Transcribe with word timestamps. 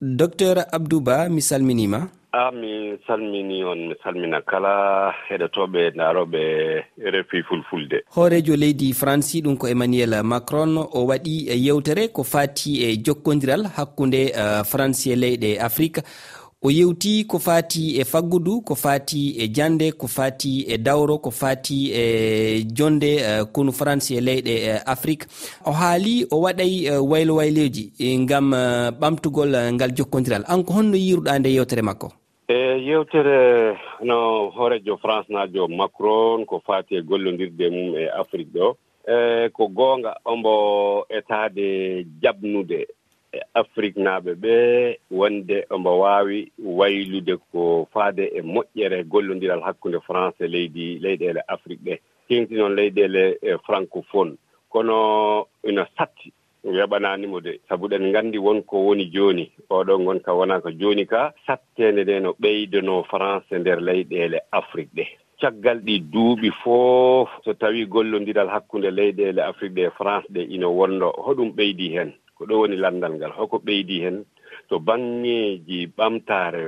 docteur 0.00 0.66
abdou 0.72 1.00
ba 1.00 1.28
mi 1.28 1.40
salminima. 1.40 2.08
A 2.32 2.50
mi 2.52 2.98
salmini 3.06 3.64
on 3.64 3.88
mi 3.88 3.94
salmina 4.04 4.42
kala 4.42 5.10
heɗotoɓe 5.28 5.90
daroɓe 5.96 6.42
refi 6.98 7.42
fulfulde. 7.48 8.02
Hoorejo 8.14 8.56
leydi 8.56 8.92
franci 8.92 9.40
ɗum 9.42 9.56
ko 9.56 9.66
emmanuel 9.68 10.22
macron 10.22 10.76
o 10.76 11.06
waɗi 11.06 11.48
yewtere 11.66 12.08
ko 12.12 12.22
fati 12.24 12.84
e 12.84 12.96
jokkodiral 13.02 13.64
hakkude 13.76 14.32
uh, 14.36 14.60
eh, 14.60 14.64
franci 14.64 15.12
e 15.12 15.16
leyɗe 15.16 15.58
afrique. 15.60 16.02
o 16.62 16.70
yewti 16.70 17.24
ko 17.24 17.38
fati 17.38 18.00
e 18.00 18.04
faggudu 18.04 18.60
ko 18.60 18.74
fati 18.74 19.36
e 19.38 19.48
jande 19.48 19.92
ko 19.92 20.06
fati 20.06 20.64
e 20.68 20.78
dawro 20.78 21.18
ko 21.18 21.30
fati 21.30 21.92
e 21.92 22.64
jonde 22.64 23.20
uh, 23.20 23.44
konu 23.52 23.72
france 23.72 24.10
e 24.14 24.20
leyɗe 24.20 24.54
uh, 24.72 24.80
afrique. 24.86 25.26
O 25.66 25.72
haali 25.72 26.26
o 26.30 26.40
waɗay 26.40 26.90
uh, 26.90 27.10
waylo 27.10 27.34
wayleji 27.36 27.92
ngam 28.18 28.50
ɓamtugol 29.00 29.54
uh, 29.54 29.72
ngal 29.72 29.92
jokkodiral 29.92 30.44
an 30.48 30.64
ko 30.64 30.72
honno 30.72 30.96
yiruɗa 30.96 31.38
nde 31.38 31.52
yewtere 31.52 31.82
makko? 31.82 32.12
E 32.48 32.80
yewtere 32.80 33.76
no 34.02 34.50
hoorejo 34.50 34.96
france 34.96 35.28
najo 35.28 35.68
macron 35.68 36.46
ko 36.46 36.62
fati 36.66 36.96
e 36.96 37.02
gollodirde 37.02 37.70
mum 37.70 37.96
e 37.96 38.08
afrique 38.08 38.52
ɗo. 38.54 38.74
E 39.06 39.48
ko 39.52 39.68
goonga 39.68 40.16
ombo 40.24 41.06
etade 41.08 42.06
jaɓnude 42.22 42.86
e 43.36 43.40
afrique 43.54 43.96
naaɓe 44.04 44.32
ɓe 44.42 44.54
wonde 45.10 45.56
omo 45.74 45.90
waawi 46.02 46.38
waylude 46.78 47.34
ko 47.52 47.88
faade 47.92 48.24
e 48.38 48.40
moƴƴere 48.42 49.04
gollondiral 49.12 49.60
hakkunde 49.66 49.98
france 50.06 50.40
e 50.44 50.48
leydi 50.48 50.98
leyɗeele 51.04 51.40
afrique 51.48 51.84
ɗe. 51.86 51.94
Tengti 52.28 52.54
noon 52.54 52.74
leyɗeele 52.74 53.38
e 53.42 53.58
francophone. 53.66 54.32
Kono 54.72 55.46
ina 55.64 55.86
satti 55.96 56.32
weɓananimo 56.64 57.40
de. 57.40 57.60
Sabu 57.68 57.88
ɗen 57.88 58.08
nganndi 58.10 58.38
wonko 58.38 58.76
woni 58.86 59.04
jooni. 59.14 59.52
Oɗo 59.70 59.98
gonka 60.04 60.32
wona 60.34 60.60
ko 60.60 60.70
jooni 60.70 61.06
ka 61.06 61.32
sattede 61.46 62.02
nde 62.02 62.20
no 62.20 62.30
ɓeydono 62.40 63.04
france 63.04 63.52
nder 63.58 63.80
leyɗeele 63.80 64.38
afrique 64.52 64.94
ɗe. 64.96 65.04
Caggal 65.40 65.78
ɗi 65.84 66.00
duuɓi 66.12 66.50
fof 66.62 67.28
so 67.44 67.52
tawi 67.54 67.86
gollondiral 67.86 68.48
hakkunde 68.48 68.90
leyɗeele 68.90 69.40
afrique 69.42 69.74
ɗe 69.74 69.82
e 69.86 69.90
france 69.90 70.26
ɗe 70.32 70.42
ina 70.54 70.68
wonno. 70.68 71.12
Hoɗum 71.24 71.50
ɓeydi 71.56 71.88
heen. 71.94 72.12
ko 72.36 72.44
ɗo 72.48 72.54
woni 72.60 72.76
lanndal 72.76 73.12
ngal 73.16 73.32
hoko 73.38 73.56
ɓeydi 73.66 73.96
heen 74.04 74.18
to 74.68 74.78
baŋngeeji 74.86 75.78
ɓamtaare 75.96 76.62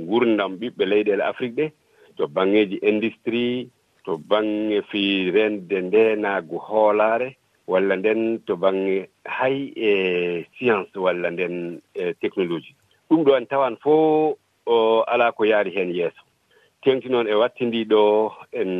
ngurdam 0.00 0.52
ɓiɓɓe 0.60 0.84
leyɗeele 0.90 1.24
afrique 1.30 1.56
ɗe 1.56 1.66
to 2.16 2.22
baŋngeeji 2.34 2.76
industrie 2.90 3.68
to 4.04 4.12
baŋnge 4.28 4.78
fii 4.90 5.30
rende 5.30 5.76
ndeenaagu 5.80 6.56
hoolaare 6.58 7.28
walla 7.66 7.94
nden 7.96 8.20
to 8.46 8.56
baŋnge 8.62 8.96
hay 9.24 9.56
e 9.76 9.90
science 10.56 10.92
walla 11.04 11.30
nden 11.30 11.80
e 11.94 12.14
technologie. 12.20 12.74
Ɗum 13.08 13.20
ɗo 13.24 13.36
en 13.38 13.46
tawan 13.46 13.76
fof 13.82 14.36
alaa 15.12 15.32
ko 15.36 15.44
yaari 15.44 15.70
heen 15.76 15.90
yeeso. 15.94 16.22
Tengti 16.82 17.08
noon 17.08 17.28
e 17.28 17.34
wattindii 17.34 17.84
ɗo 17.92 18.02
en 18.52 18.70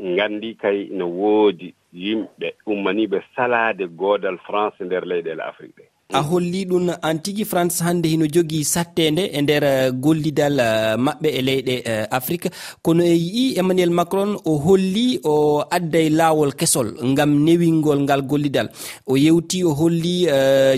nganndi 0.00 0.54
kay 0.62 0.78
no 0.92 1.06
woodi 1.08 1.74
yimɓe 2.02 2.48
ummaniiɓe 2.72 3.18
salaade 3.34 3.84
goodal 4.00 4.38
france 4.46 4.76
e 4.80 4.84
nder 4.84 5.04
leyɗeele 5.10 5.42
afrique 5.50 5.76
ɗe 5.76 5.84
a 6.12 6.22
holli 6.22 6.64
ɗum 6.66 6.94
an 7.02 7.18
tigi 7.18 7.44
france 7.44 7.80
hannde 7.82 8.06
hino 8.08 8.26
jogii 8.26 8.64
sattende 8.64 9.24
e 9.32 9.42
nder 9.42 9.64
eh, 9.64 9.90
gollidal 9.92 10.60
eh, 10.60 10.94
maɓɓe 10.96 11.28
e 11.38 11.40
leyɗe 11.42 11.74
eh, 11.84 12.06
afrique. 12.10 12.48
Kono 12.82 13.02
e 13.02 13.14
yii 13.16 13.58
emmanuel 13.58 13.90
macron 13.90 14.36
o 14.44 14.56
holli 14.58 15.18
o 15.24 15.64
adda 15.70 16.08
laawol 16.10 16.52
kesol 16.54 16.94
ngam 17.04 17.30
newingol 17.44 18.00
ngal 18.06 18.22
gollidal. 18.22 18.68
O 19.06 19.16
yewti 19.16 19.64
o 19.64 19.74
holli 19.74 20.26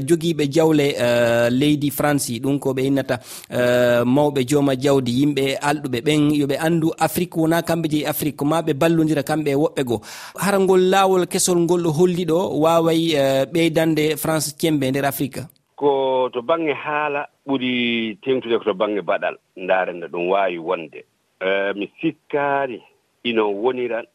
jogiiɓe 0.09 0.49
jawle 0.51 0.87
leydi 1.51 1.91
france 1.91 2.31
ɗum 2.41 2.59
ko 2.59 2.73
ɓe 2.73 2.87
innata 2.87 3.21
mawɓe 4.05 4.45
jooma 4.49 4.75
jawdi. 4.81 5.13
Yimɓe 5.21 5.59
alɗuɓe 5.61 6.01
ɓen 6.07 6.31
yoɓe 6.41 6.57
anndu 6.59 6.89
afrique. 6.99 7.37
Wona 7.37 7.63
kamɓe 7.63 7.89
jeyi 7.91 8.05
afrique. 8.07 8.43
Ma 8.45 8.63
ɓe 8.63 8.73
ballodira 8.75 9.23
kamɓe 9.23 9.51
e 9.51 9.55
woɓɓe 9.55 9.85
goo 9.85 10.01
hara 10.37 10.59
ngol 10.59 10.81
laawol 10.91 11.27
kesol 11.27 11.59
ngol 11.61 11.83
ɗo 11.85 11.91
holli 11.93 12.25
ɗo 12.25 12.39
waaway 12.63 13.13
ɓeydande 13.53 14.17
france 14.17 14.55
cembe 14.59 14.85
e 14.87 14.91
nder 14.91 15.05
afrique. 15.05 15.18
afrique 15.19 15.43
ko 15.75 16.29
to 16.33 16.43
baŋnge 16.43 16.75
haala 16.75 17.27
ɓuri 17.47 18.19
tengtude 18.23 18.59
ko 18.59 18.65
to 18.71 18.75
baŋnge 18.75 19.03
baɗal 19.03 19.35
ndaarende 19.57 20.07
ɗum 20.13 20.29
waawi 20.31 20.59
wonde. 20.59 21.01
Uh, 21.43 21.75
mi 21.79 21.87
sikkaani 22.01 22.79
ino 23.25 23.51
woniran 23.63 24.07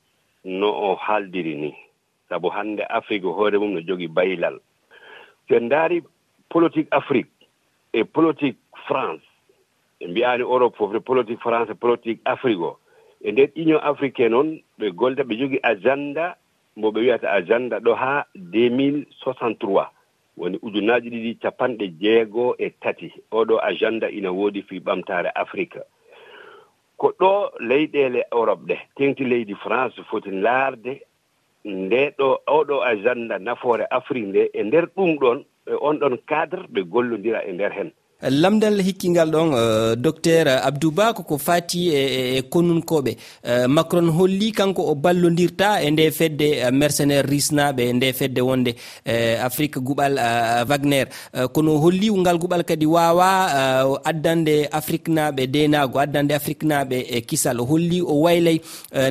no 0.43 0.69
o 0.71 0.95
haaldiri 0.95 1.55
ni. 1.55 1.71
Sabu 2.29 2.47
hannde 2.49 2.83
afrique 2.89 3.25
hoore 3.27 3.57
mum 3.59 3.73
no 3.73 3.81
jogii 3.81 4.07
baylal. 4.07 4.59
So 5.47 5.55
en 5.55 5.65
ndaari 5.67 6.03
politique 6.49 6.87
afrique 6.91 7.31
e 7.93 8.03
politique 8.03 8.59
france. 8.87 9.23
Ɓe 9.99 10.07
mbiyaani 10.07 10.43
europe 10.43 10.77
fof 10.77 10.95
e 10.95 10.99
politique 10.99 11.41
france 11.43 11.69
e 11.71 11.75
politique 11.75 12.21
afrique 12.25 12.61
o. 12.63 12.77
E 13.23 13.31
nder 13.31 13.49
union 13.55 13.79
africain 13.83 14.29
noon 14.31 14.59
ɓe 14.79 14.91
golda 14.95 15.23
ɓe 15.23 15.35
jogii 15.39 15.59
agenda 15.63 16.35
mbo 16.77 16.91
ɓe 16.91 16.99
wiyata 16.99 17.31
agenda 17.31 17.79
ɗo 17.79 17.93
haa 17.95 18.23
2063 18.35 19.87
woni 20.37 20.57
ujunnaaji 20.61 21.09
ɗiɗi 21.09 21.31
capanɗe 21.41 21.85
jeegoo 22.01 22.55
e 22.57 22.69
tati. 22.81 23.07
Oɗo 23.31 23.55
agenda 23.69 24.07
ina 24.09 24.31
woodi 24.31 24.61
fii 24.67 24.79
ɓamtaare 24.79 25.29
afrique 25.35 25.79
ko 26.97 27.07
ɗo 27.19 27.51
leyɗeele 27.59 28.21
europe 28.31 28.63
ɗe. 28.67 28.75
Teŋti 28.95 29.23
leydi 29.25 29.55
france 29.55 30.01
foti 30.09 30.31
laarde. 30.31 31.01
Nde 31.65 32.01
ɗo 32.17 32.27
oɗo 32.47 32.75
agenda 32.83 33.39
nafoore 33.39 33.85
afrique 33.91 34.27
nde. 34.27 34.49
E 34.53 34.63
ndeer 34.63 34.85
ɗum 34.95 35.17
ɗon 35.21 35.45
e 35.67 35.73
on 35.81 35.99
ɗon 35.99 36.17
cadre 36.27 36.63
ɓe 36.73 36.81
gollondira 36.91 37.39
e 37.45 37.51
ndeer 37.53 37.71
heen 37.73 37.91
lamdal 38.29 38.79
hikkingal 38.81 39.29
ɗon 39.31 39.49
euh, 39.53 39.95
docteur 39.95 40.47
abdouba 40.47 41.13
koko 41.13 41.37
fati 41.37 41.89
e, 41.89 41.99
e, 41.99 42.37
e 42.37 42.41
konnunkoɓe. 42.41 43.17
Euh, 43.45 43.67
Macron 43.67 44.07
holli 44.09 44.51
kanko 44.51 44.83
o 44.91 44.95
ballodirta 44.95 45.83
e 45.83 45.91
nde 45.91 46.11
fedde 46.11 46.47
euh, 46.63 46.71
mercenaire 46.71 47.25
risnaɓe 47.27 47.79
e 47.89 47.93
nde 47.93 48.13
fedde 48.13 48.39
wonde 48.41 48.75
afrique 49.43 49.77
guɓal 49.79 50.15
wagner. 50.67 51.07
Kono 51.53 51.77
holli 51.79 52.11
ngal 52.11 52.37
guɓal 52.37 52.63
kadi 52.63 52.85
wawa 52.85 53.99
addande 54.05 54.67
afrique 54.71 55.07
naɓe 55.09 55.47
denago 55.47 55.99
addande 55.99 56.31
afrique 56.33 56.63
naɓe 56.63 57.05
e 57.09 57.21
kisal. 57.21 57.59
O 57.61 57.65
holli 57.65 58.01
o 58.01 58.21
waylay 58.23 58.61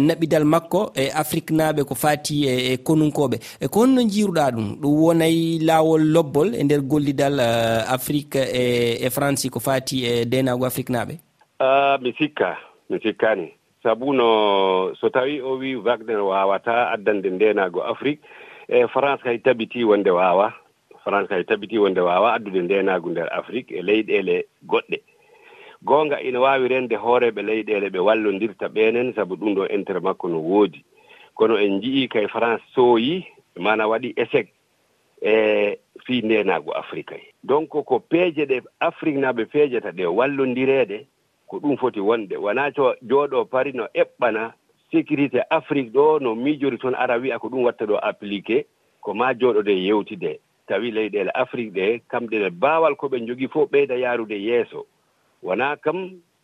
naɓidal 0.01 0.45
makko 0.45 0.93
e 0.97 1.11
afrique 1.15 1.51
naɓe 1.53 1.85
ko 1.85 1.95
fati 1.95 2.47
e, 2.47 2.73
e 2.73 2.77
konnunkoɓe. 2.79 3.39
E 3.61 3.69
ko 3.69 3.81
honno 3.81 4.03
jiruɗa 4.09 4.51
ɗum? 4.51 4.77
Ɗum 4.81 4.95
wonay 5.03 5.59
lawol 5.61 6.03
lobbol 6.13 6.55
e 6.55 6.65
nder 6.65 6.81
gollidal 6.83 7.41
afrique 7.41 8.37
e 8.37 9.02
e 9.03 9.11
franci 9.11 9.51
ko 9.51 9.59
fati 9.61 10.07
e 10.07 10.25
denago 10.25 10.67
afrique 10.67 10.93
naaɓe 10.95 11.19
ah, 11.59 11.99
mi 12.03 12.13
sikka 12.19 12.57
mi 12.93 13.01
sikkani. 13.01 13.49
Sabu 13.83 14.13
no 14.13 14.95
so 15.01 15.09
tawi 15.09 15.41
o 15.41 15.57
wi 15.59 15.75
wagner 15.77 16.21
wawata 16.21 16.91
addande 16.93 17.31
ndenago 17.31 17.83
afrique 17.83 18.21
e 18.69 18.87
france 18.87 19.23
kay 19.25 19.39
tabiti 19.39 19.85
wonde 19.85 20.11
wawa. 20.11 20.53
France 21.05 21.29
kay 21.29 21.45
tabiti 21.45 21.79
wonde 21.79 22.01
wawa 22.01 22.35
addude 22.35 22.63
ndenagu 22.63 23.11
nder 23.11 23.33
afrique 23.33 23.75
e 23.75 23.83
leyɗele 23.83 24.45
goɗɗe. 24.69 24.99
Gonga 25.83 26.21
ina 26.23 26.41
wawi 26.41 26.69
rende 26.69 26.97
hooreɓe 26.97 27.43
leyɗele 27.43 27.89
ɓe 27.91 27.99
wallodirta 27.99 28.69
ɓenen 28.69 29.15
saabu 29.15 29.35
ɗum 29.37 29.55
ɗo 29.55 29.67
intérêt 29.67 30.03
makko 30.03 30.29
no 30.29 30.39
woodi. 30.39 30.85
Kono 31.35 31.57
en 31.59 31.81
jii 31.81 32.09
kay 32.09 32.29
france 32.29 32.63
sooyi 32.75 33.27
mana 33.59 33.89
waɗi 33.89 34.15
échec 34.17 34.49
e 35.25 35.79
fii 36.07 36.23
ndenaagu 36.23 36.73
afrique 36.75 37.15
he 37.17 37.33
donc 37.45 37.69
ko 37.69 37.99
peeje 38.01 38.45
ɗe 38.47 38.63
afrique 38.81 39.19
naaɓe 39.21 39.45
peejata 39.53 39.91
ɗe 39.93 40.07
wallondireede 40.07 41.07
ko 41.53 41.59
ɗum 41.61 41.77
foti 41.77 42.01
wonde. 42.01 42.37
Wonaa 42.37 42.71
to 42.73 42.95
jooɗoo 43.09 43.45
pari 43.45 43.73
no 43.73 43.85
eɓɓana 43.95 44.53
sécurité 44.91 45.41
afrique 45.51 45.93
ɗo 45.93 46.19
no 46.21 46.35
miijori 46.35 46.79
toon 46.79 46.95
ara 46.95 47.17
wiya 47.19 47.39
ko 47.39 47.49
ɗum 47.49 47.65
watta 47.65 47.85
ɗo 47.87 47.97
appliqué 48.03 48.65
ko 49.01 49.15
maa 49.15 49.33
jooɗode 49.35 49.69
yewtide 49.87 50.41
tawi 50.67 50.91
leyɗeele 50.91 51.31
afrique 51.35 51.73
ɗe 51.75 52.01
kamɗe 52.11 52.37
ɗe 52.43 52.51
baawal 52.51 52.97
ko 52.97 53.07
ɓe 53.09 53.27
jogii 53.27 53.49
fof 53.49 53.71
ɓeyda 53.71 53.95
yaarude 54.01 54.37
yeeso. 54.41 54.87
Wonaa 55.43 55.77
kam 55.77 55.99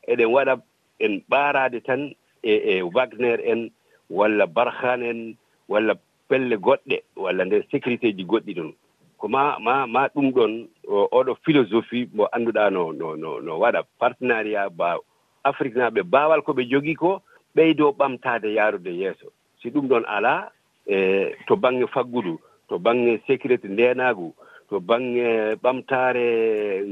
eɗen 0.07 0.29
waɗa 0.35 0.55
en 1.01 1.23
ɓaaraade 1.31 1.81
tan 1.87 2.13
e 2.43 2.53
e 2.53 2.83
wagner 2.83 3.41
en 3.45 3.71
walla 4.11 4.47
barhan 4.47 5.03
en 5.03 5.37
walla 5.69 5.95
pelle 6.29 6.57
goɗɗe 6.57 7.03
walla 7.17 7.45
nder 7.45 7.63
sécurité 7.71 8.13
ji 8.17 8.25
goɗɗi 8.25 8.55
ɗon 8.55 8.73
ko 9.19 9.29
ma 9.29 9.59
ma 9.59 9.87
ma 9.87 10.09
ɗum 10.15 10.31
ɗon 10.33 10.69
oɗo 10.89 11.35
philosophie 11.45 12.09
mo 12.15 12.29
annduɗa 12.33 12.71
no 12.71 12.93
no 12.93 13.17
no 13.17 13.41
no 13.41 13.59
waɗa 13.59 13.83
partenariat 13.99 14.71
ba 14.71 14.97
afrique 15.45 15.77
naɓe 15.77 16.03
ko 16.45 16.53
ɓe 16.53 16.69
jogii 16.71 16.95
ko 16.95 17.23
ɓeydo 17.55 17.93
ɓamtaade 17.99 18.55
yaarude 18.55 18.91
yeeso. 18.91 19.27
Si 19.63 19.71
ɗum 19.71 19.89
ɗon 19.89 20.05
alaa 20.07 20.51
e 20.87 21.35
to 21.47 21.57
baŋnge 21.57 21.87
faggudu 21.95 22.39
to 22.69 22.79
baŋnge 22.79 23.21
sécurité 23.27 23.69
ndeenaagu 23.69 24.35
to 24.69 24.81
baŋnge 24.81 25.55
ɓamtaare 25.63 26.27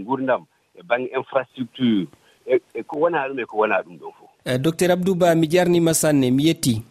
ngurdam 0.01 0.43
e 0.75 0.83
baŋnge 0.83 1.11
infrastructure 1.17 2.07
e, 2.47 2.61
e 2.75 2.83
ko 2.83 2.99
wonaa 3.01 3.29
ɗum 3.29 3.41
e 3.41 3.45
ko 3.45 3.57
wonaa 3.57 3.83
ɗum 3.83 3.97
ɗon 4.01 4.13
fof 4.19 4.31
eh, 4.45 4.59
docteur 4.59 4.91
abdouba 4.91 5.35
mi 5.35 5.47
jarnima 5.49 5.95
sanne 5.95 6.31
mi 6.31 6.47
yettii 6.49 6.83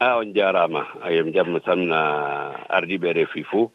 a 0.00 0.16
on 0.16 0.32
jarama 0.32 0.86
ayen 1.04 1.32
jamma 1.32 1.60
tan 1.60 1.92
ah, 1.92 2.56
ardiɓe 2.76 3.12
refi 3.12 3.44
fo 3.44 3.70